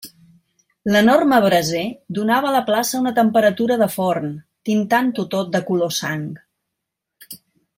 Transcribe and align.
L'enorme 0.93 1.37
braser 1.43 1.83
donava 2.19 2.49
a 2.51 2.53
la 2.55 2.63
plaça 2.69 3.01
una 3.01 3.13
temperatura 3.19 3.77
de 3.83 3.89
forn, 3.99 4.33
tintant-ho 4.71 5.27
tot 5.37 5.53
de 5.57 5.63
color 5.69 5.97
sang. 5.99 6.25